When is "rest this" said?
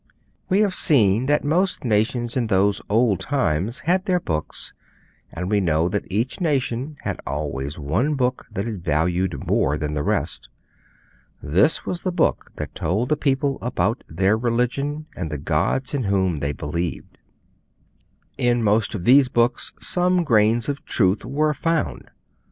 10.01-11.85